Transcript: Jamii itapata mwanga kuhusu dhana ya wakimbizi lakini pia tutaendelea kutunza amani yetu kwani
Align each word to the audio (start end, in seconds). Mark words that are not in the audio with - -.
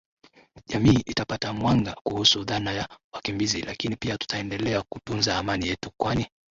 Jamii 0.67 1.03
itapata 1.05 1.53
mwanga 1.53 1.95
kuhusu 2.03 2.43
dhana 2.43 2.71
ya 2.71 2.89
wakimbizi 3.13 3.61
lakini 3.61 3.95
pia 3.95 4.17
tutaendelea 4.17 4.81
kutunza 4.89 5.37
amani 5.37 5.67
yetu 5.67 5.91
kwani 5.97 6.27